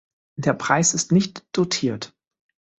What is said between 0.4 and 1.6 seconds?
Preis ist nicht